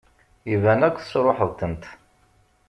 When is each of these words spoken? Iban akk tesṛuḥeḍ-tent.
Iban 0.53 0.81
akk 0.87 0.97
tesṛuḥeḍ-tent. 0.99 1.83